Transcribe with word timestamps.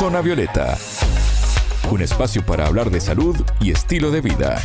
Zona 0.00 0.22
Violeta, 0.22 0.78
un 1.90 2.00
espacio 2.00 2.42
para 2.46 2.66
hablar 2.66 2.90
de 2.90 3.02
salud 3.02 3.36
y 3.60 3.70
estilo 3.70 4.10
de 4.10 4.22
vida. 4.22 4.58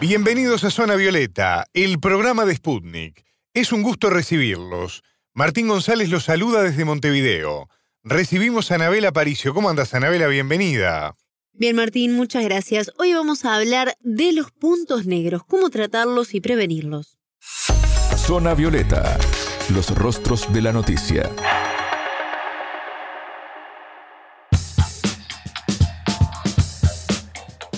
Bienvenidos 0.00 0.64
a 0.64 0.70
Zona 0.72 0.96
Violeta, 0.96 1.64
el 1.74 2.00
programa 2.00 2.44
de 2.44 2.56
Sputnik. 2.56 3.24
Es 3.54 3.70
un 3.70 3.84
gusto 3.84 4.10
recibirlos. 4.10 5.04
Martín 5.32 5.68
González 5.68 6.08
los 6.08 6.24
saluda 6.24 6.64
desde 6.64 6.84
Montevideo. 6.84 7.68
Recibimos 8.02 8.72
a 8.72 8.74
Anabela 8.74 9.10
Aparicio. 9.10 9.54
¿Cómo 9.54 9.70
andas, 9.70 9.94
Anabela? 9.94 10.26
Bienvenida. 10.26 11.14
Bien, 11.52 11.76
Martín, 11.76 12.16
muchas 12.16 12.42
gracias. 12.42 12.90
Hoy 12.98 13.14
vamos 13.14 13.44
a 13.44 13.54
hablar 13.54 13.96
de 14.00 14.32
los 14.32 14.50
puntos 14.50 15.06
negros, 15.06 15.44
cómo 15.46 15.70
tratarlos 15.70 16.34
y 16.34 16.40
prevenirlos. 16.40 17.16
Zona 18.16 18.54
Violeta, 18.54 19.20
los 19.72 19.94
rostros 19.94 20.52
de 20.52 20.62
la 20.62 20.72
noticia. 20.72 21.30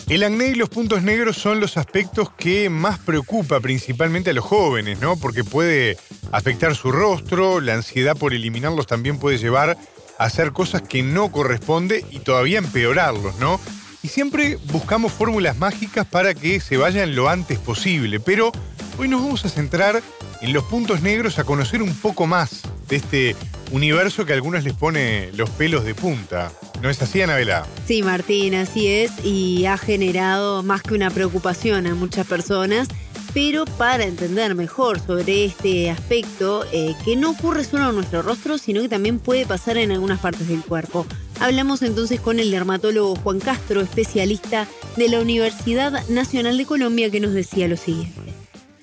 El 0.09 0.23
acné 0.23 0.49
y 0.49 0.55
los 0.55 0.69
puntos 0.69 1.03
negros 1.03 1.37
son 1.37 1.61
los 1.61 1.79
aspectos 1.79 2.31
que 2.37 2.69
más 2.69 2.99
preocupa 2.99 3.61
principalmente 3.61 4.31
a 4.31 4.35
los 4.35 4.45
jóvenes, 4.45 5.01
¿no? 5.01 5.17
Porque 5.17 5.45
puede 5.45 5.97
afectar 6.31 6.75
su 6.77 6.93
rostro, 6.93 7.61
la 7.61 7.75
ansiedad 7.75 8.17
por 8.17 8.35
eliminarlos 8.35 8.87
también 8.87 9.19
puede 9.19 9.39
llevar 9.39 9.79
hacer 10.19 10.53
cosas 10.53 10.83
que 10.83 11.03
no 11.03 11.31
corresponde 11.33 12.05
y 12.11 12.21
todavía 12.21 12.59
empeorarlos, 12.59 13.37
¿no? 13.39 13.61
Y 14.03 14.09
siempre 14.09 14.59
buscamos 14.71 15.13
fórmulas 15.13 15.57
mágicas 15.57 16.07
para 16.07 16.35
que 16.35 16.61
se 16.61 16.77
vayan 16.77 17.17
lo 17.17 17.29
antes 17.29 17.59
posible, 17.59 18.21
pero 18.21 18.53
hoy 18.99 19.09
nos 19.09 19.23
vamos 19.23 19.45
a 19.45 19.49
centrar 19.49 20.03
en 20.43 20.53
los 20.53 20.65
puntos 20.65 21.01
negros 21.01 21.39
a 21.39 21.45
conocer 21.45 21.83
un 21.83 21.95
poco 21.95 22.27
más 22.27 22.61
de 22.89 22.97
este 22.97 23.37
universo 23.75 24.25
que 24.25 24.33
a 24.33 24.37
algunos 24.37 24.65
les 24.65 24.75
pone 24.75 25.31
los 25.33 25.51
pelos 25.51 25.85
de 25.85 25.95
punta. 25.95 26.53
¿No 26.83 26.91
es 26.91 27.01
así, 27.03 27.23
Anabela? 27.23 27.67
Sí, 27.87 28.03
Martín, 28.03 28.55
así 28.55 28.87
es, 28.87 29.13
y 29.25 29.67
ha 29.67 29.77
generado 29.79 30.63
más 30.63 30.83
que 30.83 30.95
una 30.95 31.11
preocupación 31.11 31.87
a 31.87 31.95
muchas 31.95 32.27
personas 32.27 32.89
pero 33.35 33.65
para 33.65 34.05
entender 34.05 34.55
mejor 34.55 35.01
sobre 35.01 35.45
este 35.45 35.91
aspecto, 35.91 36.65
eh, 36.73 36.95
que 37.05 37.17
no 37.17 37.33
ocurre 37.33 37.65
solo 37.65 37.91
en 37.91 37.97
nuestro 37.97 38.23
rostro, 38.23 38.59
sino 38.59 38.81
que 38.81 38.89
también 38.89 39.19
puede 39.19 39.45
pasar 39.45 39.77
en 39.77 39.91
algunas 39.91 40.21
partes 40.21 40.47
del 40.49 40.63
cuerpo. 40.63 41.05
Hablamos 41.41 41.83
entonces 41.83 42.21
con 42.21 42.39
el 42.39 42.53
dermatólogo 42.53 43.17
Juan 43.17 43.41
Castro, 43.41 43.81
especialista 43.81 44.69
de 44.97 45.09
la 45.09 45.21
Universidad 45.21 46.07
Nacional 46.09 46.57
de 46.57 46.65
Colombia, 46.65 47.11
que 47.11 47.19
nos 47.19 47.33
decía 47.33 47.67
lo 47.67 47.77
siguiente. 47.77 48.24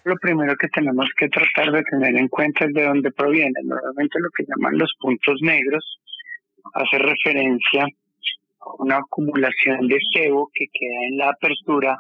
Lo 0.04 0.16
primero 0.18 0.56
que 0.56 0.68
tenemos 0.70 1.08
que 1.16 1.30
tratar 1.30 1.72
de 1.72 1.84
tener 1.84 2.16
en 2.18 2.28
cuenta 2.28 2.66
es 2.66 2.74
de 2.74 2.86
dónde 2.86 3.12
provienen. 3.12 3.54
Normalmente 3.64 4.20
lo 4.20 4.30
que 4.32 4.46
llaman 4.46 4.78
los 4.78 4.92
puntos 5.00 5.40
negros 5.42 6.00
hace 6.74 6.98
referencia 6.98 7.84
a 7.84 8.74
una 8.80 8.98
acumulación 8.98 9.88
de 9.88 10.00
sebo 10.12 10.50
que 10.54 10.66
queda 10.74 11.08
en 11.08 11.18
la 11.18 11.30
apertura 11.30 11.98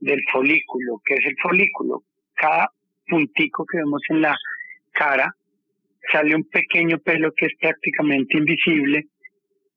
del 0.00 0.20
folículo. 0.32 1.02
¿Qué 1.04 1.14
es 1.14 1.26
el 1.26 1.36
folículo? 1.42 2.02
Cada 2.34 2.68
puntico 3.06 3.66
que 3.66 3.78
vemos 3.78 4.00
en 4.08 4.22
la 4.22 4.34
cara 4.92 5.30
sale 6.10 6.34
un 6.34 6.44
pequeño 6.44 6.98
pelo 6.98 7.32
que 7.36 7.46
es 7.46 7.52
prácticamente 7.60 8.38
invisible, 8.38 9.04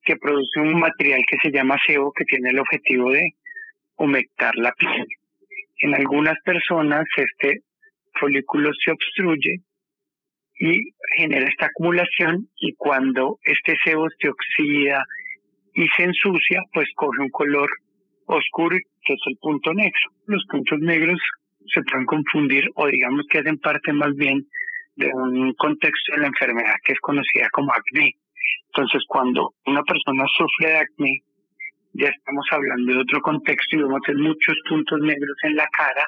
que 0.03 0.15
produce 0.15 0.61
un 0.61 0.79
material 0.79 1.21
que 1.29 1.37
se 1.41 1.51
llama 1.51 1.77
sebo, 1.85 2.13
que 2.13 2.23
tiene 2.23 2.49
el 2.49 2.59
objetivo 2.59 3.11
de 3.11 3.31
humectar 3.97 4.55
la 4.55 4.71
piel. 4.73 5.05
En 5.79 5.93
algunas 5.93 6.37
personas 6.43 7.05
este 7.15 7.61
folículo 8.19 8.71
se 8.83 8.91
obstruye 8.91 9.61
y 10.59 10.91
genera 11.17 11.47
esta 11.47 11.67
acumulación 11.67 12.47
y 12.59 12.73
cuando 12.73 13.37
este 13.43 13.75
sebo 13.83 14.07
se 14.19 14.29
oxida 14.29 15.03
y 15.75 15.87
se 15.89 16.03
ensucia, 16.03 16.63
pues 16.73 16.87
coge 16.95 17.21
un 17.21 17.29
color 17.29 17.69
oscuro 18.25 18.75
que 19.03 19.13
es 19.13 19.19
el 19.27 19.37
punto 19.39 19.73
negro. 19.73 19.99
Los 20.25 20.43
puntos 20.49 20.79
negros 20.79 21.19
se 21.73 21.83
pueden 21.83 22.05
confundir 22.05 22.67
o 22.75 22.87
digamos 22.87 23.25
que 23.29 23.39
hacen 23.39 23.59
parte 23.59 23.93
más 23.93 24.15
bien 24.15 24.47
de 24.95 25.11
un 25.13 25.53
contexto 25.53 26.13
de 26.13 26.21
la 26.21 26.27
enfermedad 26.27 26.73
que 26.83 26.93
es 26.93 26.99
conocida 26.99 27.49
como 27.51 27.71
acné. 27.71 28.15
Entonces, 28.73 29.03
cuando 29.07 29.53
una 29.65 29.83
persona 29.83 30.25
sufre 30.35 30.71
de 30.71 30.77
acné, 30.77 31.21
ya 31.93 32.09
estamos 32.09 32.45
hablando 32.51 32.93
de 32.93 32.99
otro 32.99 33.21
contexto 33.21 33.75
y 33.75 33.79
vemos 33.79 34.01
muchos 34.15 34.55
puntos 34.69 34.99
negros 35.01 35.37
en 35.43 35.55
la 35.55 35.67
cara, 35.67 36.07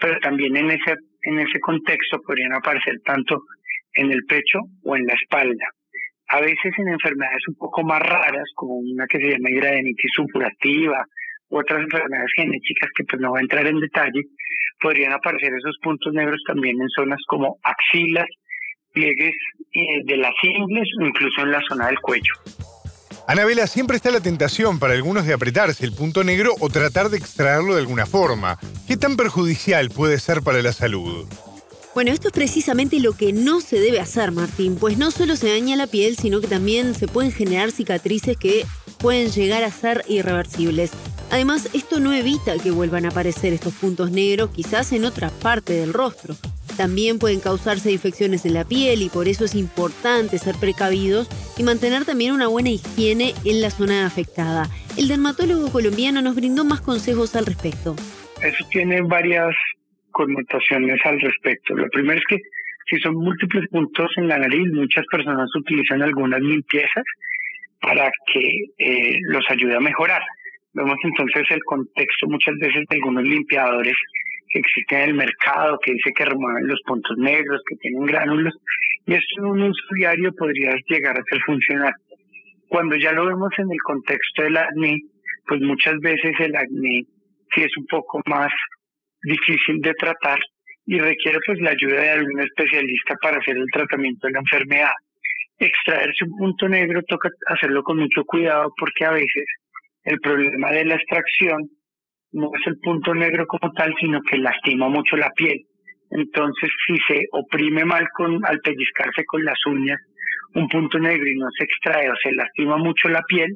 pero 0.00 0.18
también 0.20 0.56
en 0.56 0.70
ese, 0.70 0.94
en 1.22 1.38
ese 1.38 1.60
contexto 1.60 2.20
podrían 2.22 2.54
aparecer 2.54 3.00
tanto 3.04 3.42
en 3.94 4.12
el 4.12 4.24
pecho 4.26 4.60
o 4.84 4.96
en 4.96 5.06
la 5.06 5.14
espalda. 5.14 5.66
A 6.28 6.40
veces 6.40 6.72
en 6.78 6.88
enfermedades 6.88 7.42
un 7.48 7.54
poco 7.54 7.82
más 7.82 8.00
raras, 8.00 8.48
como 8.54 8.76
una 8.76 9.06
que 9.06 9.18
se 9.18 9.30
llama 9.30 9.50
hidradenitis 9.50 10.10
supurativa 10.14 11.04
otras 11.48 11.80
enfermedades 11.80 12.30
genéticas 12.36 12.90
que 12.96 13.04
pues 13.04 13.20
no 13.20 13.30
voy 13.30 13.38
a 13.38 13.42
entrar 13.42 13.66
en 13.66 13.78
detalle, 13.78 14.22
podrían 14.80 15.12
aparecer 15.12 15.52
esos 15.54 15.76
puntos 15.82 16.12
negros 16.12 16.42
también 16.46 16.80
en 16.80 16.88
zonas 16.88 17.20
como 17.28 17.56
axilas, 17.62 18.26
pliegues 18.92 19.34
eh, 19.72 20.02
de 20.04 20.16
las 20.16 20.34
ingles 20.42 20.88
o 21.00 21.06
incluso 21.06 21.42
en 21.42 21.52
la 21.52 21.60
zona 21.68 21.86
del 21.86 22.00
cuello. 22.00 22.32
Anabela, 23.28 23.66
siempre 23.66 23.96
está 23.96 24.12
la 24.12 24.20
tentación 24.20 24.78
para 24.78 24.94
algunos 24.94 25.26
de 25.26 25.32
apretarse 25.32 25.84
el 25.84 25.92
punto 25.92 26.22
negro 26.22 26.54
o 26.60 26.68
tratar 26.68 27.10
de 27.10 27.18
extraerlo 27.18 27.74
de 27.74 27.80
alguna 27.80 28.06
forma. 28.06 28.56
¿Qué 28.86 28.96
tan 28.96 29.16
perjudicial 29.16 29.90
puede 29.90 30.20
ser 30.20 30.42
para 30.42 30.62
la 30.62 30.72
salud? 30.72 31.26
Bueno, 31.92 32.12
esto 32.12 32.28
es 32.28 32.32
precisamente 32.32 33.00
lo 33.00 33.14
que 33.14 33.32
no 33.32 33.60
se 33.60 33.80
debe 33.80 33.98
hacer, 33.98 34.30
Martín, 34.30 34.76
pues 34.76 34.96
no 34.96 35.10
solo 35.10 35.34
se 35.34 35.48
daña 35.48 35.74
la 35.74 35.88
piel, 35.88 36.16
sino 36.16 36.40
que 36.40 36.46
también 36.46 36.94
se 36.94 37.08
pueden 37.08 37.32
generar 37.32 37.72
cicatrices 37.72 38.36
que 38.36 38.64
pueden 38.98 39.32
llegar 39.32 39.64
a 39.64 39.72
ser 39.72 40.04
irreversibles. 40.06 40.92
Además, 41.32 41.68
esto 41.72 41.98
no 41.98 42.12
evita 42.12 42.56
que 42.58 42.70
vuelvan 42.70 43.06
a 43.06 43.08
aparecer 43.08 43.52
estos 43.52 43.74
puntos 43.74 44.12
negros 44.12 44.50
quizás 44.54 44.92
en 44.92 45.04
otra 45.04 45.30
parte 45.30 45.72
del 45.72 45.92
rostro. 45.92 46.36
También 46.76 47.18
pueden 47.18 47.40
causarse 47.40 47.90
infecciones 47.90 48.44
en 48.44 48.54
la 48.54 48.64
piel 48.64 49.02
y 49.02 49.08
por 49.08 49.28
eso 49.28 49.44
es 49.44 49.54
importante 49.54 50.38
ser 50.38 50.56
precavidos 50.60 51.28
y 51.58 51.62
mantener 51.62 52.04
también 52.04 52.32
una 52.32 52.48
buena 52.48 52.70
higiene 52.70 53.32
en 53.44 53.62
la 53.62 53.70
zona 53.70 54.06
afectada. 54.06 54.68
El 54.98 55.08
dermatólogo 55.08 55.72
colombiano 55.72 56.20
nos 56.20 56.36
brindó 56.36 56.64
más 56.64 56.80
consejos 56.80 57.34
al 57.34 57.46
respecto. 57.46 57.96
Eso 58.42 58.64
tiene 58.70 59.00
varias 59.02 59.54
connotaciones 60.10 61.00
al 61.04 61.20
respecto. 61.20 61.74
Lo 61.74 61.88
primero 61.88 62.18
es 62.18 62.24
que 62.28 62.38
si 62.88 62.98
son 63.00 63.14
múltiples 63.16 63.68
puntos 63.68 64.10
en 64.16 64.28
la 64.28 64.38
nariz, 64.38 64.70
muchas 64.72 65.04
personas 65.10 65.48
utilizan 65.56 66.02
algunas 66.02 66.40
limpiezas 66.40 67.04
para 67.80 68.10
que 68.32 68.48
eh, 68.78 69.16
los 69.28 69.44
ayude 69.50 69.76
a 69.76 69.80
mejorar. 69.80 70.22
Vemos 70.72 70.96
entonces 71.02 71.44
el 71.50 71.64
contexto 71.64 72.28
muchas 72.28 72.54
veces 72.58 72.84
de 72.88 72.96
algunos 72.96 73.24
limpiadores 73.24 73.96
que 74.48 74.58
existen 74.58 75.00
en 75.00 75.08
el 75.10 75.14
mercado, 75.14 75.78
que 75.82 75.92
dice 75.92 76.12
que 76.12 76.24
remueven 76.24 76.66
los 76.66 76.80
puntos 76.86 77.16
negros, 77.18 77.60
que 77.68 77.76
tienen 77.76 78.06
gránulos, 78.06 78.54
y 79.06 79.14
esto 79.14 79.34
en 79.38 79.44
un 79.46 79.62
uso 79.62 79.82
diario 79.94 80.32
podría 80.34 80.74
llegar 80.88 81.18
a 81.18 81.24
ser 81.30 81.40
funcional. 81.42 81.92
Cuando 82.68 82.96
ya 82.96 83.12
lo 83.12 83.26
vemos 83.26 83.50
en 83.58 83.70
el 83.70 83.78
contexto 83.82 84.42
del 84.42 84.56
acné, 84.56 84.98
pues 85.46 85.60
muchas 85.60 85.98
veces 86.00 86.32
el 86.40 86.56
acné 86.56 87.02
sí 87.54 87.62
es 87.62 87.76
un 87.76 87.86
poco 87.86 88.20
más 88.26 88.50
difícil 89.22 89.80
de 89.80 89.94
tratar 89.94 90.38
y 90.86 90.98
requiere 90.98 91.38
pues 91.46 91.60
la 91.60 91.70
ayuda 91.70 92.00
de 92.00 92.10
algún 92.10 92.40
especialista 92.40 93.16
para 93.20 93.38
hacer 93.38 93.56
el 93.56 93.66
tratamiento 93.72 94.26
de 94.26 94.32
la 94.34 94.40
enfermedad. 94.40 94.92
Extraerse 95.58 96.24
un 96.24 96.36
punto 96.36 96.68
negro 96.68 97.02
toca 97.08 97.28
hacerlo 97.48 97.82
con 97.82 97.98
mucho 97.98 98.24
cuidado 98.24 98.72
porque 98.78 99.04
a 99.04 99.12
veces 99.12 99.46
el 100.04 100.20
problema 100.20 100.70
de 100.70 100.84
la 100.84 100.94
extracción 100.94 101.68
no 102.36 102.50
es 102.54 102.66
el 102.66 102.78
punto 102.80 103.14
negro 103.14 103.46
como 103.46 103.72
tal, 103.72 103.94
sino 103.98 104.20
que 104.20 104.36
lastima 104.36 104.88
mucho 104.88 105.16
la 105.16 105.30
piel. 105.30 105.64
Entonces, 106.10 106.70
si 106.86 106.96
se 107.08 107.26
oprime 107.32 107.84
mal 107.84 108.06
con, 108.14 108.44
al 108.44 108.60
pellizcarse 108.60 109.24
con 109.24 109.42
las 109.44 109.58
uñas 109.66 109.98
un 110.54 110.68
punto 110.68 110.98
negro 110.98 111.26
y 111.26 111.36
no 111.38 111.48
se 111.56 111.64
extrae 111.64 112.10
o 112.10 112.14
se 112.22 112.32
lastima 112.32 112.76
mucho 112.76 113.08
la 113.08 113.22
piel, 113.22 113.50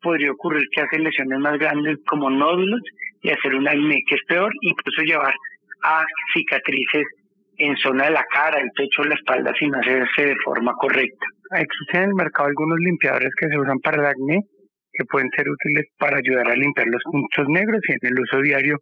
podría 0.00 0.32
ocurrir 0.32 0.66
que 0.72 0.80
hace 0.80 0.98
lesiones 0.98 1.38
más 1.38 1.58
grandes 1.58 1.98
como 2.06 2.30
nódulos 2.30 2.80
y 3.22 3.30
hacer 3.30 3.54
un 3.54 3.68
acné, 3.68 4.02
que 4.06 4.16
es 4.16 4.22
peor, 4.26 4.52
incluso 4.62 5.02
llevar 5.02 5.34
a 5.82 6.04
cicatrices 6.34 7.04
en 7.58 7.76
zona 7.76 8.06
de 8.06 8.10
la 8.10 8.24
cara, 8.24 8.58
el 8.58 8.70
pecho, 8.76 9.04
la 9.04 9.14
espalda 9.14 9.52
sin 9.58 9.74
hacerse 9.74 10.26
de 10.26 10.36
forma 10.44 10.72
correcta. 10.74 11.26
Existen 11.52 12.02
en 12.02 12.08
el 12.08 12.14
mercado 12.14 12.48
algunos 12.48 12.78
limpiadores 12.80 13.30
que 13.38 13.48
se 13.48 13.58
usan 13.58 13.78
para 13.80 14.00
el 14.00 14.06
acné 14.06 14.40
que 14.94 15.04
pueden 15.04 15.28
ser 15.36 15.48
útiles 15.48 15.86
para 15.98 16.18
ayudar 16.18 16.48
a 16.50 16.56
limpiar 16.56 16.86
los 16.86 17.02
puntos 17.04 17.46
negros 17.48 17.80
y 17.88 17.92
en 17.92 18.12
el 18.12 18.20
uso 18.20 18.40
diario 18.40 18.78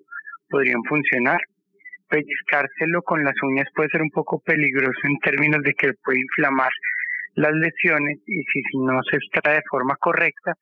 podrían 0.48 0.82
funcionar. 0.84 1.40
Pellizcárselo 2.08 3.02
con 3.02 3.24
las 3.24 3.34
uñas 3.42 3.66
puede 3.74 3.88
ser 3.88 4.02
un 4.02 4.10
poco 4.10 4.40
peligroso 4.40 5.00
en 5.04 5.18
términos 5.18 5.62
de 5.62 5.72
que 5.72 5.92
puede 6.04 6.20
inflamar 6.20 6.70
las 7.34 7.52
lesiones 7.52 8.18
y 8.26 8.42
si, 8.42 8.78
no 8.78 9.00
se 9.10 9.16
extrae 9.16 9.56
de 9.56 9.62
forma 9.70 9.96
correcta, 9.96 10.52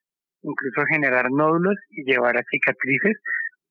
incluso 0.41 0.81
generar 0.89 1.29
nódulos 1.29 1.75
y 1.89 2.03
llevar 2.03 2.37
a 2.37 2.43
cicatrices, 2.49 3.17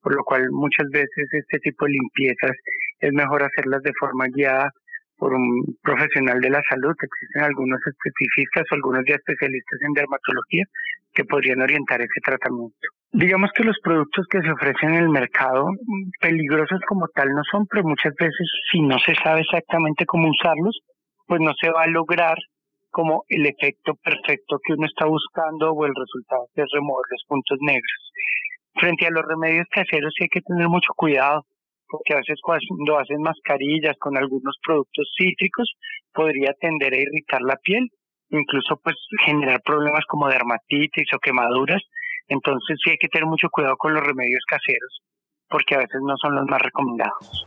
por 0.02 0.14
lo 0.14 0.22
cual 0.24 0.50
muchas 0.50 0.88
veces 0.90 1.28
este 1.32 1.58
tipo 1.60 1.86
de 1.86 1.92
limpiezas 1.92 2.52
es 3.00 3.12
mejor 3.14 3.42
hacerlas 3.42 3.82
de 3.82 3.92
forma 3.98 4.26
guiada 4.28 4.70
por 5.16 5.32
un 5.32 5.76
profesional 5.82 6.40
de 6.40 6.50
la 6.50 6.62
salud. 6.68 6.94
Existen 7.00 7.42
algunos 7.42 7.80
especialistas 7.86 8.64
o 8.70 8.74
algunos 8.74 9.04
ya 9.08 9.14
especialistas 9.14 9.80
en 9.82 9.92
dermatología 9.94 10.64
que 11.20 11.24
podrían 11.26 11.60
orientar 11.60 12.00
ese 12.00 12.20
tratamiento. 12.24 12.88
Digamos 13.12 13.50
que 13.54 13.64
los 13.64 13.76
productos 13.82 14.26
que 14.30 14.40
se 14.40 14.52
ofrecen 14.52 14.94
en 14.94 15.02
el 15.02 15.08
mercado 15.10 15.66
peligrosos 16.20 16.80
como 16.88 17.08
tal 17.08 17.28
no 17.28 17.42
son, 17.50 17.66
pero 17.66 17.84
muchas 17.84 18.14
veces 18.18 18.46
si 18.70 18.80
no 18.80 18.98
se 18.98 19.14
sabe 19.16 19.40
exactamente 19.40 20.06
cómo 20.06 20.30
usarlos, 20.30 20.80
pues 21.26 21.40
no 21.40 21.52
se 21.60 21.70
va 21.70 21.82
a 21.82 21.88
lograr 21.88 22.36
como 22.90 23.24
el 23.28 23.46
efecto 23.46 23.94
perfecto 24.02 24.58
que 24.64 24.72
uno 24.74 24.86
está 24.86 25.06
buscando 25.06 25.72
o 25.72 25.86
el 25.86 25.92
resultado 25.94 26.46
que 26.54 26.62
es 26.62 26.68
remover 26.72 27.04
los 27.10 27.24
puntos 27.28 27.58
negros. 27.60 28.00
Frente 28.74 29.06
a 29.06 29.10
los 29.10 29.24
remedios 29.26 29.66
caseros 29.70 30.14
sí 30.16 30.24
hay 30.24 30.28
que 30.28 30.40
tener 30.40 30.68
mucho 30.68 30.92
cuidado, 30.96 31.44
porque 31.88 32.14
a 32.14 32.18
veces 32.18 32.38
cuando 32.42 32.98
hacen 32.98 33.20
mascarillas 33.20 33.96
con 33.98 34.16
algunos 34.16 34.56
productos 34.64 35.10
cítricos 35.18 35.74
podría 36.14 36.54
tender 36.60 36.94
a 36.94 36.98
irritar 36.98 37.42
la 37.42 37.56
piel, 37.56 37.88
incluso 38.30 38.80
pues 38.82 38.96
generar 39.24 39.60
problemas 39.62 40.04
como 40.08 40.28
dermatitis 40.28 41.12
o 41.14 41.18
quemaduras. 41.18 41.82
Entonces 42.28 42.78
sí 42.82 42.90
hay 42.90 42.98
que 42.98 43.08
tener 43.08 43.26
mucho 43.26 43.48
cuidado 43.50 43.76
con 43.76 43.92
los 43.92 44.02
remedios 44.04 44.44
caseros, 44.46 45.02
porque 45.48 45.74
a 45.74 45.78
veces 45.78 46.00
no 46.02 46.16
son 46.16 46.36
los 46.36 46.46
más 46.46 46.62
recomendados. 46.62 47.46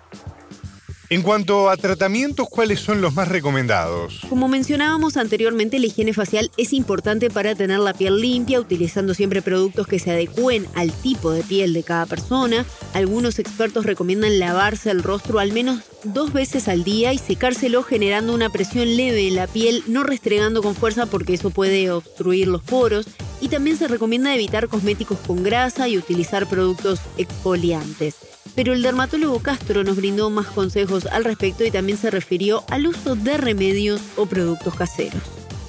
En 1.13 1.21
cuanto 1.21 1.69
a 1.69 1.77
tratamientos, 1.77 2.49
¿cuáles 2.49 2.79
son 2.79 2.99
los 2.99 3.13
más 3.13 3.27
recomendados? 3.27 4.21
Como 4.29 4.47
mencionábamos 4.47 5.15
anteriormente, 5.15 5.77
la 5.77 5.85
higiene 5.85 6.11
facial 6.11 6.49
es 6.57 6.73
importante 6.73 7.29
para 7.29 7.53
tener 7.53 7.77
la 7.77 7.93
piel 7.93 8.19
limpia, 8.19 8.59
utilizando 8.59 9.13
siempre 9.13 9.43
productos 9.43 9.85
que 9.85 9.99
se 9.99 10.09
adecúen 10.09 10.65
al 10.73 10.91
tipo 10.91 11.29
de 11.29 11.43
piel 11.43 11.73
de 11.73 11.83
cada 11.83 12.07
persona. 12.07 12.65
Algunos 12.95 13.37
expertos 13.37 13.85
recomiendan 13.85 14.39
lavarse 14.39 14.89
el 14.89 15.03
rostro 15.03 15.37
al 15.37 15.53
menos 15.53 15.81
dos 16.03 16.33
veces 16.33 16.67
al 16.67 16.83
día 16.83 17.13
y 17.13 17.19
secárselo 17.19 17.83
generando 17.83 18.33
una 18.33 18.49
presión 18.49 18.97
leve 18.97 19.27
en 19.27 19.35
la 19.35 19.45
piel, 19.45 19.83
no 19.85 20.01
restregando 20.01 20.63
con 20.63 20.73
fuerza 20.73 21.05
porque 21.05 21.35
eso 21.35 21.51
puede 21.51 21.91
obstruir 21.91 22.47
los 22.47 22.63
poros. 22.63 23.05
Y 23.39 23.49
también 23.49 23.77
se 23.77 23.87
recomienda 23.87 24.33
evitar 24.33 24.67
cosméticos 24.67 25.19
con 25.27 25.43
grasa 25.43 25.87
y 25.87 25.95
utilizar 25.95 26.47
productos 26.47 27.01
exfoliantes 27.17 28.32
pero 28.55 28.73
el 28.73 28.83
dermatólogo 28.83 29.41
Castro 29.41 29.83
nos 29.83 29.97
brindó 29.97 30.29
más 30.29 30.47
consejos 30.47 31.05
al 31.07 31.23
respecto 31.23 31.65
y 31.65 31.71
también 31.71 31.97
se 31.97 32.11
refirió 32.11 32.61
al 32.69 32.87
uso 32.87 33.15
de 33.15 33.37
remedios 33.37 34.01
o 34.17 34.25
productos 34.25 34.75
caseros. 34.75 35.21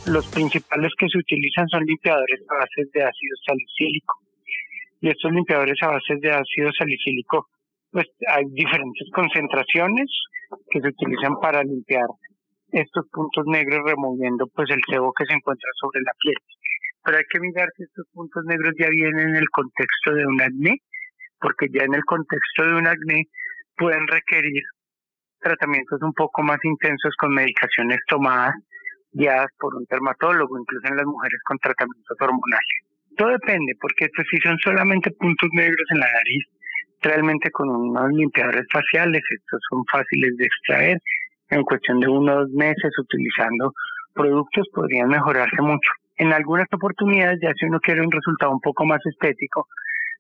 Los 0.06 0.26
principales 0.28 0.92
que 0.98 1.08
se 1.08 1.19
utilizan 1.19 1.66
son 1.69 1.84
limpiadores 1.84 2.40
a 2.50 2.54
base 2.56 2.84
de 2.92 3.02
ácido 3.02 3.36
salicílico. 3.46 4.20
Y 5.00 5.08
estos 5.08 5.32
limpiadores 5.32 5.76
a 5.82 5.88
base 5.88 6.16
de 6.20 6.31
ácido 6.31 6.70
salicílico, 6.76 7.48
pues 7.90 8.06
hay 8.28 8.44
diferentes 8.52 9.08
concentraciones 9.14 10.10
que 10.69 10.81
se 10.81 10.88
utilizan 10.88 11.40
para 11.40 11.62
limpiar 11.62 12.06
estos 12.72 13.06
puntos 13.10 13.44
negros 13.46 13.81
removiendo 13.86 14.46
pues 14.54 14.69
el 14.70 14.81
sebo 14.90 15.12
que 15.12 15.25
se 15.25 15.32
encuentra 15.32 15.70
sobre 15.81 16.00
la 16.02 16.12
piel. 16.20 16.36
Pero 17.04 17.19
hay 17.19 17.25
que 17.31 17.40
mirar 17.40 17.69
que 17.76 17.84
estos 17.84 18.06
puntos 18.12 18.44
negros 18.44 18.75
ya 18.78 18.88
vienen 18.90 19.28
en 19.31 19.36
el 19.36 19.48
contexto 19.50 20.12
de 20.12 20.26
un 20.26 20.40
acné 20.40 20.81
porque 21.44 21.69
ya 21.70 21.85
en 21.85 21.93
el 21.93 22.05
contexto 22.06 22.64
de 22.64 22.75
un 22.75 22.87
acné 22.87 23.29
pueden 23.76 24.06
requerir 24.06 24.62
tratamientos 25.43 26.00
un 26.00 26.14
poco 26.14 26.43
más 26.43 26.56
intensos 26.64 27.14
con 27.19 27.35
medicaciones 27.35 27.99
tomadas 28.08 28.55
guiadas 29.12 29.52
por 29.58 29.76
un 29.76 29.85
dermatólogo, 29.91 30.58
incluso 30.58 30.88
en 30.88 30.96
las 30.96 31.05
mujeres 31.05 31.38
con 31.44 31.58
tratamientos 31.58 32.17
hormonales. 32.19 32.81
Todo 33.19 33.29
depende, 33.29 33.75
porque 33.79 34.06
estos 34.06 34.25
sí 34.31 34.38
son 34.43 34.56
solamente 34.58 35.11
puntos 35.11 35.50
negros 35.52 35.87
en 35.91 36.00
la 36.00 36.11
nariz, 36.11 36.44
realmente 37.02 37.50
con 37.50 37.69
unos 37.69 38.11
limpiadores 38.12 38.64
faciales, 38.73 39.20
estos 39.29 39.61
son 39.69 39.85
fáciles 39.93 40.35
de 40.38 40.46
extraer, 40.46 40.99
en 41.50 41.62
cuestión 41.62 42.00
de 42.00 42.08
unos 42.08 42.49
meses 42.52 42.91
utilizando 42.99 43.75
productos 44.14 44.67
podrían 44.73 45.08
mejorarse 45.08 45.61
mucho. 45.61 45.91
En 46.17 46.32
algunas 46.32 46.67
oportunidades, 46.73 47.38
ya 47.43 47.52
si 47.52 47.67
uno 47.67 47.79
quiere 47.81 48.00
un 48.00 48.11
resultado 48.11 48.50
un 48.50 48.61
poco 48.61 48.87
más 48.87 49.05
estético, 49.05 49.69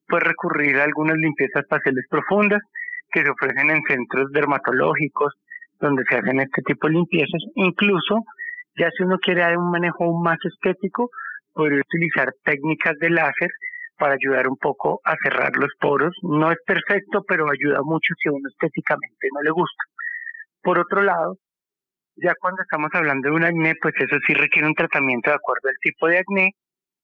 puede 0.06 0.24
recurrir 0.24 0.76
a 0.78 0.84
algunas 0.84 1.16
limpiezas 1.16 1.64
faciales 1.68 2.04
profundas 2.08 2.62
que 3.10 3.22
se 3.22 3.30
ofrecen 3.30 3.70
en 3.70 3.82
centros 3.86 4.30
dermatológicos 4.32 5.34
donde 5.80 6.04
se 6.08 6.16
hacen 6.16 6.40
este 6.40 6.62
tipo 6.62 6.86
de 6.86 6.94
limpiezas. 6.94 7.42
Incluso, 7.54 8.24
ya 8.76 8.90
si 8.90 9.02
uno 9.02 9.18
quiere 9.18 9.42
dar 9.42 9.56
un 9.56 9.70
manejo 9.70 10.04
aún 10.04 10.22
más 10.22 10.38
estético, 10.44 11.10
podría 11.52 11.80
utilizar 11.80 12.32
técnicas 12.44 12.98
de 12.98 13.10
láser 13.10 13.50
para 13.96 14.14
ayudar 14.14 14.48
un 14.48 14.56
poco 14.56 15.00
a 15.04 15.14
cerrar 15.22 15.52
los 15.56 15.70
poros. 15.80 16.14
No 16.22 16.50
es 16.50 16.58
perfecto, 16.66 17.22
pero 17.26 17.46
ayuda 17.50 17.80
mucho 17.82 18.14
si 18.20 18.28
a 18.28 18.32
uno 18.32 18.48
estéticamente 18.48 19.28
no 19.32 19.42
le 19.42 19.50
gusta. 19.50 19.84
Por 20.62 20.78
otro 20.78 21.02
lado, 21.02 21.36
ya 22.16 22.34
cuando 22.40 22.62
estamos 22.62 22.90
hablando 22.92 23.28
de 23.28 23.34
un 23.34 23.44
acné, 23.44 23.74
pues 23.80 23.94
eso 23.98 24.16
sí 24.26 24.34
requiere 24.34 24.66
un 24.66 24.74
tratamiento 24.74 25.30
de 25.30 25.36
acuerdo 25.36 25.68
al 25.68 25.76
tipo 25.80 26.08
de 26.08 26.18
acné 26.18 26.50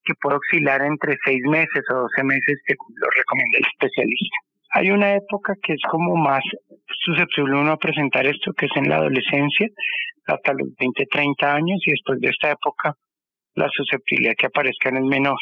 que 0.04 0.14
puede 0.20 0.36
oscilar 0.36 0.82
entre 0.82 1.16
seis 1.24 1.42
meses 1.44 1.82
o 1.90 1.94
doce 1.94 2.24
meses, 2.24 2.58
según 2.66 2.94
lo 2.96 3.08
recomienda 3.16 3.58
el 3.58 3.66
especialista. 3.66 4.36
Hay 4.72 4.90
una 4.90 5.14
época 5.14 5.54
que 5.62 5.72
es 5.72 5.82
como 5.90 6.16
más 6.16 6.42
susceptible 7.04 7.56
uno 7.56 7.72
a 7.72 7.76
presentar 7.76 8.26
esto, 8.26 8.52
que 8.52 8.66
es 8.66 8.72
en 8.76 8.88
la 8.88 8.96
adolescencia, 8.96 9.66
hasta 10.26 10.52
los 10.52 10.68
20, 10.78 11.06
30 11.06 11.54
años, 11.54 11.80
y 11.86 11.90
después 11.90 12.20
de 12.20 12.28
esta 12.28 12.52
época 12.52 12.94
la 13.54 13.68
susceptibilidad 13.68 14.34
que 14.38 14.46
aparezca 14.46 14.90
es 14.90 15.02
menor. 15.02 15.38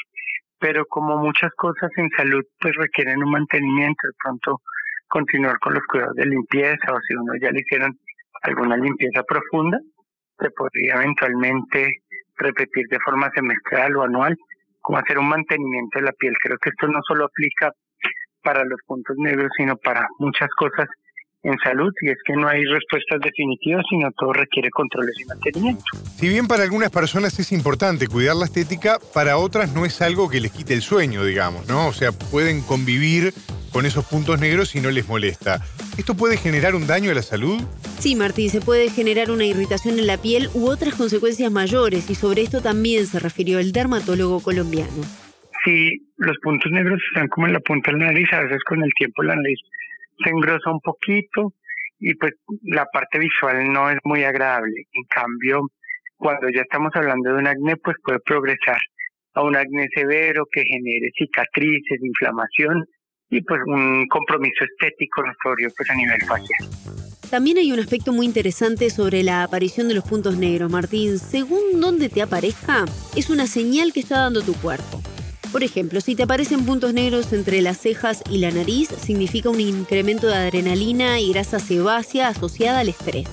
Pero 0.59 0.87
como 0.87 1.19
muchas 1.19 1.51
cosas 1.57 1.91
en 1.97 2.09
salud, 2.17 2.43
pues 2.59 2.75
requieren 2.77 3.23
un 3.23 3.31
mantenimiento, 3.31 4.09
de 4.09 4.15
pronto 4.23 4.61
continuar 5.07 5.59
con 5.59 5.75
los 5.75 5.83
cuidados 5.87 6.15
de 6.17 6.27
limpieza, 6.27 6.93
o 6.93 6.99
si 7.07 7.15
uno 7.15 7.35
ya 7.41 7.51
le 7.51 7.61
hicieron 7.61 7.93
alguna 8.43 8.77
limpieza 8.77 9.23
profunda, 9.23 9.79
se 10.39 10.51
podría 10.51 10.95
eventualmente 10.95 12.03
repetir 12.39 12.87
de 12.89 12.99
forma 13.01 13.31
semestral 13.35 13.97
o 13.97 14.03
anual, 14.03 14.37
como 14.81 14.99
hacer 14.99 15.19
un 15.19 15.29
mantenimiento 15.29 15.99
de 15.99 16.07
la 16.07 16.13
piel. 16.13 16.35
Creo 16.43 16.59
que 16.59 16.71
esto 16.71 16.87
no 16.89 17.01
solo 17.07 17.27
aplica 17.27 17.73
para 18.43 18.65
los 18.65 18.81
puntos 18.87 19.17
negros, 19.19 19.51
sino 19.57 19.77
para 19.77 20.07
muchas 20.19 20.49
cosas 20.57 20.89
en 21.43 21.57
salud 21.59 21.93
y 22.03 22.11
es 22.11 22.19
que 22.25 22.35
no 22.35 22.49
hay 22.49 22.65
respuestas 22.65 23.21
definitivas, 23.21 23.85
sino 23.89 24.11
todo 24.13 24.33
requiere 24.33 24.71
controles 24.71 25.15
y 25.21 25.25
mantenimiento. 25.25 25.85
Si 26.17 26.29
bien 26.29 26.49
para 26.49 26.65
algunas 26.65 26.91
personas 26.91 27.39
es 27.39 27.53
importante 27.53 28.09
cuidar 28.09 28.37
la 28.37 28.47
estética, 28.47 28.99
para 29.15 29.37
otras 29.37 29.73
no 29.73 29.85
es 29.85 30.03
algo 30.03 30.29
que 30.29 30.41
les 30.41 30.53
quite 30.53 30.75
el 30.75 30.83
sueño, 30.83 31.25
digamos, 31.25 31.69
¿no? 31.69 31.89
O 31.89 31.93
sea, 31.93 32.11
pueden 32.13 32.61
convivir 32.63 33.33
con 33.73 33.87
esos 33.87 34.05
puntos 34.07 34.41
negros 34.41 34.75
y 34.75 34.81
no 34.81 34.91
les 34.91 35.09
molesta. 35.09 35.61
¿Esto 35.97 36.15
puede 36.15 36.37
generar 36.37 36.75
un 36.75 36.87
daño 36.87 37.11
a 37.11 37.15
la 37.15 37.23
salud? 37.23 37.61
Sí, 37.99 38.15
Martín, 38.15 38.49
se 38.49 38.61
puede 38.61 38.91
generar 38.91 39.31
una 39.33 39.45
irritación 39.45 39.99
en 39.99 40.07
la 40.07 40.19
piel 40.19 40.49
u 40.55 40.71
otras 40.71 40.95
consecuencias 40.95 41.51
mayores 41.51 42.09
y 42.09 42.15
sobre 42.15 42.43
esto 42.43 42.63
también 42.63 43.07
se 43.07 43.19
refirió 43.19 43.59
el 43.59 43.73
dermatólogo 43.73 44.41
colombiano. 44.41 45.03
Sí, 45.65 45.91
los 46.17 46.39
puntos 46.39 46.71
negros 46.71 47.01
están 47.09 47.27
como 47.27 47.49
en 47.49 47.55
la 47.55 47.61
punta 47.61 47.91
de 47.91 47.99
la 47.99 48.07
nariz, 48.07 48.33
a 48.33 48.43
veces 48.43 48.63
con 48.63 48.85
el 48.85 48.91
tiempo 48.97 49.25
la 49.25 49.35
nariz 49.35 49.59
se 50.23 50.31
engrosa 50.31 50.71
un 50.71 50.81
poquito 50.81 51.53
y 51.99 52.15
pues 52.15 52.35
la 52.63 52.87
parte 52.87 53.19
visual 53.19 53.73
no 53.73 53.91
es 53.91 53.99
muy 54.05 54.23
agradable. 54.23 54.85
En 54.93 55.05
cambio, 55.11 55.63
cuando 56.17 56.49
ya 56.51 56.63
estamos 56.63 56.93
hablando 56.95 57.31
de 57.31 57.39
un 57.39 57.47
acné, 57.49 57.77
pues 57.77 57.97
puede 58.05 58.21
progresar 58.21 58.79
a 59.35 59.43
un 59.43 59.57
acné 59.57 59.89
severo 59.93 60.45
que 60.53 60.63
genere 60.63 61.11
cicatrices, 61.19 62.01
inflamación 62.01 62.85
y 63.29 63.43
pues 63.43 63.61
un 63.67 64.07
compromiso 64.07 64.65
estético 64.65 65.23
notorio 65.23 65.69
pues 65.77 65.91
a 65.91 65.95
nivel 65.95 66.21
facial. 66.23 67.08
También 67.31 67.59
hay 67.59 67.73
un 67.73 67.79
aspecto 67.79 68.13
muy 68.15 68.25
interesante 68.25 68.89
sobre 68.89 69.23
la 69.23 69.43
aparición 69.43 69.87
de 69.89 69.95
los 69.95 70.05
puntos 70.05 70.39
negros, 70.39 70.71
Martín. 70.71 71.19
Según 71.19 71.79
donde 71.79 72.09
te 72.09 72.23
aparezca, 72.23 72.87
es 73.17 73.29
una 73.29 73.47
señal 73.47 73.93
que 73.93 74.01
está 74.01 74.21
dando 74.21 74.41
tu 74.41 74.55
cuerpo. 74.55 75.03
Por 75.53 75.63
ejemplo, 75.63 76.01
si 76.01 76.15
te 76.15 76.23
aparecen 76.23 76.65
puntos 76.65 76.95
negros 76.95 77.33
entre 77.35 77.61
las 77.61 77.79
cejas 77.79 78.23
y 78.31 78.39
la 78.39 78.51
nariz, 78.51 78.89
significa 79.05 79.51
un 79.51 79.61
incremento 79.61 80.27
de 80.27 80.37
adrenalina 80.37 81.21
y 81.21 81.31
grasa 81.33 81.59
sebácea 81.59 82.29
asociada 82.29 82.81
al 82.81 82.89
estrés. 82.89 83.27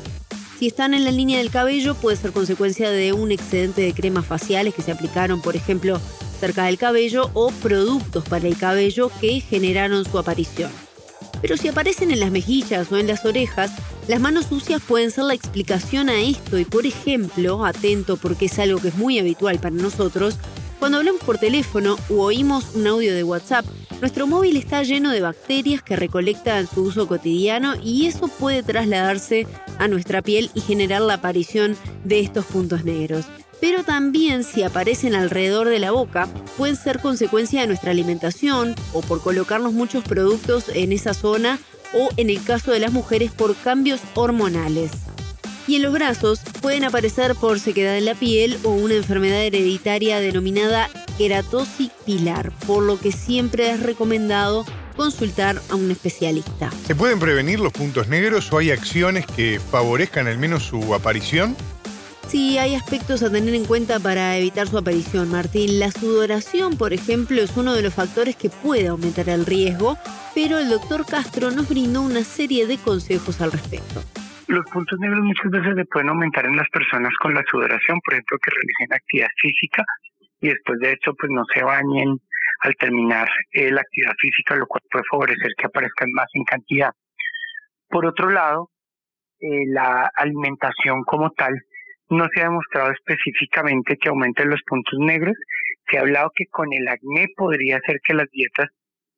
Si 0.60 0.68
están 0.68 0.94
en 0.94 1.06
la 1.06 1.12
línea 1.12 1.38
del 1.38 1.50
cabello, 1.50 1.96
puede 1.96 2.18
ser 2.18 2.32
consecuencia 2.32 2.90
de 2.90 3.14
un 3.14 3.32
excedente 3.32 3.82
de 3.82 3.94
cremas 3.94 4.26
faciales 4.26 4.74
que 4.74 4.82
se 4.82 4.92
aplicaron, 4.92 5.42
por 5.42 5.56
ejemplo, 5.56 6.02
cerca 6.40 6.66
del 6.66 6.78
cabello 6.78 7.30
o 7.34 7.50
productos 7.52 8.26
para 8.28 8.48
el 8.48 8.58
cabello 8.58 9.10
que 9.22 9.40
generaron 9.40 10.04
su 10.04 10.18
aparición. 10.18 10.72
Pero 11.42 11.58
si 11.58 11.68
aparecen 11.68 12.12
en 12.12 12.20
las 12.20 12.32
mejillas 12.32 12.92
o 12.92 12.98
en 12.98 13.08
las 13.08 13.26
orejas, 13.26 13.72
las 14.08 14.20
manos 14.20 14.48
sucias 14.48 14.82
pueden 14.82 15.12
ser 15.12 15.26
la 15.26 15.34
explicación 15.34 16.10
a 16.10 16.22
esto 16.22 16.58
y, 16.60 16.66
por 16.66 16.86
ejemplo, 16.86 17.66
atento 17.66 18.18
porque 18.18 18.46
es 18.46 18.60
algo 18.60 18.80
que 18.80 18.90
es 18.90 18.96
muy 18.96 19.20
habitual 19.20 19.60
para 19.60 19.76
nosotros, 19.76 20.38
cuando 20.80 20.98
hablamos 20.98 21.24
por 21.24 21.38
teléfono 21.38 21.98
u 22.10 22.20
oímos 22.20 22.76
un 22.76 22.86
audio 22.86 23.14
de 23.14 23.24
WhatsApp, 23.24 23.66
nuestro 24.02 24.28
móvil 24.28 24.58
está 24.58 24.84
lleno 24.84 25.12
de 25.12 25.22
bacterias 25.22 25.82
que 25.82 25.96
recolecta 25.96 26.60
en 26.60 26.68
su 26.68 26.84
uso 26.84 27.08
cotidiano 27.08 27.76
y 27.82 28.06
eso 28.08 28.28
puede 28.28 28.62
trasladarse 28.62 29.48
a 29.80 29.88
nuestra 29.88 30.22
piel 30.22 30.52
y 30.54 30.62
generar 30.62 31.02
la 31.02 31.16
aparición 31.16 31.78
de 32.04 32.20
estos 32.20 32.46
puntos 32.46 32.84
negros. 32.84 33.26
Pero 33.62 33.84
también 33.84 34.44
si 34.44 34.64
aparecen 34.64 35.16
alrededor 35.16 35.70
de 35.70 35.80
la 35.80 35.92
boca, 35.92 36.28
pueden 36.58 36.76
ser 36.76 37.00
consecuencia 37.00 37.62
de 37.62 37.68
nuestra 37.68 37.92
alimentación 37.92 38.76
o 38.94 39.02
por 39.02 39.22
colocarnos 39.22 39.74
muchos 39.74 40.04
productos 40.04 40.66
en 40.70 40.92
esa 40.92 41.14
zona 41.14 41.60
o 41.94 42.10
en 42.18 42.30
el 42.30 42.44
caso 42.44 42.72
de 42.72 42.80
las 42.80 42.92
mujeres 42.92 43.32
por 43.32 43.56
cambios 43.56 44.02
hormonales. 44.14 44.92
Y 45.68 45.76
en 45.78 45.82
los 45.82 45.94
brazos 45.94 46.42
pueden 46.62 46.84
aparecer 46.84 47.34
por 47.36 47.60
sequedad 47.60 47.98
en 47.98 48.06
la 48.06 48.14
piel 48.14 48.60
o 48.64 48.70
una 48.70 48.94
enfermedad 48.94 49.42
hereditaria 49.42 50.20
denominada 50.20 50.90
queratosis 51.18 51.90
pilar, 52.06 52.52
por 52.68 52.84
lo 52.84 53.00
que 53.00 53.12
siempre 53.12 53.72
es 53.72 53.82
recomendado 53.82 54.66
consultar 54.96 55.62
a 55.70 55.76
un 55.76 55.92
especialista. 55.92 56.72
¿Se 56.86 56.96
pueden 56.96 57.20
prevenir 57.20 57.60
los 57.60 57.74
puntos 57.74 58.08
negros 58.08 58.52
o 58.54 58.60
hay 58.60 58.72
acciones 58.72 59.26
que 59.26 59.60
favorezcan 59.60 60.28
al 60.28 60.38
menos 60.38 60.64
su 60.64 60.94
aparición? 60.94 61.56
Sí, 62.28 62.58
hay 62.58 62.76
aspectos 62.76 63.22
a 63.24 63.32
tener 63.32 63.54
en 63.54 63.66
cuenta 63.66 64.00
para 64.00 64.36
evitar 64.36 64.68
su 64.68 64.78
aparición, 64.78 65.30
Martín. 65.30 65.80
La 65.80 65.92
sudoración, 65.92 66.78
por 66.78 66.92
ejemplo, 66.92 67.40
es 67.42 67.56
uno 67.56 67.74
de 67.74 67.84
los 67.84 67.94
factores 67.94 68.36
que 68.36 68.50
puede 68.50 68.88
aumentar 68.88 69.30
el 69.30 69.46
riesgo, 69.46 69.96
pero 70.34 70.58
el 70.58 70.70
doctor 70.70 71.06
Castro 71.06 71.52
nos 71.52 71.70
brindó 71.70 72.02
una 72.02 72.24
serie 72.24 72.66
de 72.66 72.78
consejos 72.78 73.42
al 73.42 73.52
respecto. 73.52 74.02
Los 74.48 74.66
puntos 74.72 75.00
negros 75.00 75.22
muchas 75.22 75.52
veces 75.52 75.76
se 75.76 75.86
pueden 75.86 76.10
aumentar 76.10 76.46
en 76.46 76.58
las 76.58 76.70
personas 76.70 77.14
con 77.22 77.34
la 77.34 77.44
sudoración, 77.50 78.00
por 78.04 78.16
ejemplo, 78.16 78.38
que 78.44 78.52
realicen 78.52 78.94
actividad 78.94 79.30
física 79.42 79.84
y 80.42 80.50
después 80.50 80.80
de 80.80 80.92
eso 80.94 81.14
pues 81.18 81.32
no 81.32 81.44
se 81.54 81.64
bañen 81.64 82.18
al 82.62 82.76
terminar 82.76 83.28
eh, 83.52 83.72
la 83.72 83.82
actividad 83.82 84.14
física, 84.20 84.56
lo 84.56 84.68
cual 84.68 84.82
puede 84.92 85.06
favorecer 85.10 85.52
que 85.58 85.66
aparezcan 85.68 86.10
más 86.14 86.28
en 86.34 86.44
cantidad. 86.44 86.92
Por 87.90 88.06
otro 88.06 88.30
lado, 88.30 88.70
eh, 89.40 89.66
la 89.68 90.10
alimentación 90.16 91.04
como 91.04 91.32
tal 91.32 91.54
no 92.10 92.28
se 92.34 92.42
ha 92.42 92.46
demostrado 92.46 92.92
específicamente 92.92 93.98
que 93.98 94.10
aumenten 94.10 94.50
los 94.50 94.62
puntos 94.68 95.00
negros. 95.00 95.36
Se 95.90 95.98
ha 95.98 96.02
hablado 96.02 96.32
que 96.36 96.46
con 96.52 96.72
el 96.74 96.88
acné 96.88 97.28
podría 97.36 97.80
ser 97.86 98.00
que 98.04 98.14
las 98.14 98.30
dietas 98.32 98.70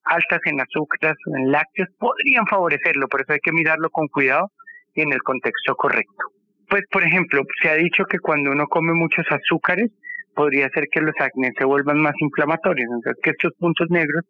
altas 0.03 0.39
en 0.45 0.61
azúcares 0.61 1.17
o 1.27 1.37
en 1.37 1.51
lácteos 1.51 1.89
podrían 1.99 2.45
favorecerlo, 2.47 3.07
por 3.07 3.21
eso 3.21 3.33
hay 3.33 3.39
que 3.39 3.51
mirarlo 3.51 3.89
con 3.89 4.07
cuidado 4.07 4.51
y 4.93 5.01
en 5.01 5.11
el 5.11 5.21
contexto 5.21 5.75
correcto. 5.75 6.31
Pues, 6.69 6.83
por 6.91 7.03
ejemplo, 7.03 7.43
se 7.61 7.69
ha 7.69 7.75
dicho 7.75 8.05
que 8.05 8.19
cuando 8.19 8.51
uno 8.51 8.67
come 8.67 8.93
muchos 8.93 9.25
azúcares, 9.29 9.91
podría 10.35 10.69
ser 10.69 10.87
que 10.91 11.01
los 11.01 11.15
acné 11.19 11.51
se 11.57 11.65
vuelvan 11.65 11.99
más 11.99 12.13
inflamatorios, 12.19 12.89
entonces 12.93 13.21
que 13.23 13.31
estos 13.31 13.53
puntos 13.57 13.87
negros 13.89 14.23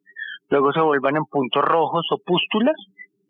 luego 0.50 0.72
se 0.72 0.82
vuelvan 0.82 1.18
en 1.18 1.26
puntos 1.26 1.64
rojos 1.64 2.06
o 2.12 2.18
pústulas 2.26 2.76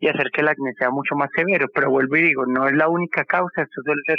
y 0.00 0.08
hacer 0.08 0.30
que 0.32 0.42
el 0.42 0.48
acné 0.48 0.72
sea 0.78 0.90
mucho 0.90 1.16
más 1.16 1.28
severo. 1.34 1.66
Pero 1.74 1.90
vuelvo 1.90 2.16
y 2.16 2.22
digo, 2.22 2.46
no 2.46 2.68
es 2.68 2.74
la 2.74 2.88
única 2.88 3.24
causa, 3.24 3.62
esto 3.62 3.82
suele 3.82 4.00
ser 4.06 4.18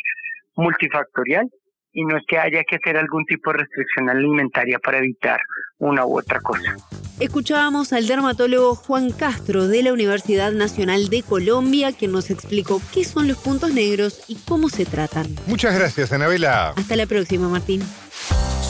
multifactorial 0.60 1.50
y 1.92 2.06
no 2.06 2.18
es 2.18 2.24
que 2.28 2.38
haya 2.38 2.64
que 2.64 2.76
hacer 2.76 2.98
algún 2.98 3.26
tipo 3.26 3.52
de 3.52 3.60
restricción 3.60 4.10
alimentaria 4.10 4.80
para 4.80 5.00
evitar 5.00 5.40
una 5.80 6.06
u 6.06 6.20
otra 6.20 6.40
cosa. 6.40 6.76
Escuchábamos 7.20 7.92
al 7.94 8.08
dermatólogo 8.08 8.76
Juan 8.76 9.12
Castro 9.12 9.68
de 9.68 9.84
la 9.84 9.92
Universidad 9.92 10.52
Nacional 10.52 11.10
de 11.10 11.24
Colombia, 11.24 11.92
que 11.92 12.08
nos 12.08 12.30
explicó 12.30 12.82
qué 12.94 13.04
son 13.04 13.28
los 13.28 13.38
puntos 13.38 13.74
negros 13.74 14.24
y 14.28 14.36
cómo 14.48 14.70
se 14.70 14.86
tratan. 14.86 15.28
Muchas 15.48 15.78
gracias, 15.78 16.14
Anabela. 16.14 16.70
Hasta 16.70 16.96
la 16.96 17.06
próxima, 17.08 17.50
Martín. 17.50 17.82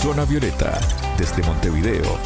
Zona 0.01 0.23
Violeta, 0.25 0.79
desde 1.17 1.43
Montevideo, 1.43 2.17